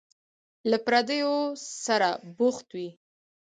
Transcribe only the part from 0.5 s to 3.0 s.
له پردیو سره بوخت وي.